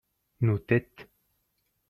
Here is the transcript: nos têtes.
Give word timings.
nos 0.45 0.61
têtes. 0.69 1.05